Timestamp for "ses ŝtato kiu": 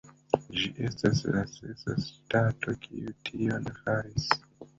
1.57-3.15